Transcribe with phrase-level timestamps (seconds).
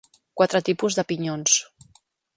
[0.39, 1.59] Quatre tipus de pinyons.